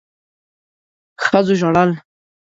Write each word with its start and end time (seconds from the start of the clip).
ښځو 1.23 1.53
ژړل 1.59 1.91